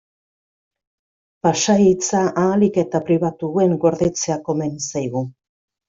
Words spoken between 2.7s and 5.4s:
eta pribatuen gordetzea komeni zaigu.